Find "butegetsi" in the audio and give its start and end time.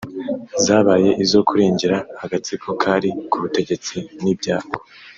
3.43-3.95